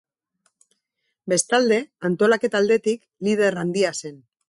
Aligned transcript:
Bestalde, 1.35 1.79
antolaketa 2.11 2.63
aldetik, 2.65 3.07
lider 3.29 3.65
handia 3.67 3.97
zen. 4.01 4.23